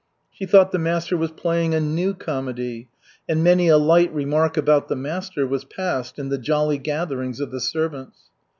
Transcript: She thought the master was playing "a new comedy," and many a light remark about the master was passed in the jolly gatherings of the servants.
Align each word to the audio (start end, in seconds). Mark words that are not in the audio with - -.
She 0.31 0.47
thought 0.47 0.71
the 0.71 0.79
master 0.79 1.15
was 1.15 1.29
playing 1.29 1.75
"a 1.75 1.79
new 1.79 2.15
comedy," 2.15 2.87
and 3.29 3.43
many 3.43 3.67
a 3.67 3.77
light 3.77 4.11
remark 4.11 4.57
about 4.57 4.87
the 4.87 4.95
master 4.95 5.45
was 5.45 5.63
passed 5.63 6.17
in 6.17 6.29
the 6.29 6.39
jolly 6.39 6.79
gatherings 6.79 7.39
of 7.39 7.51
the 7.51 7.61
servants. 7.61 8.17